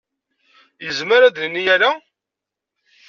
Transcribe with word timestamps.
Yezmer 0.85 1.21
ad 1.23 1.33
d-nini 1.35 1.63
ala? 1.75 1.91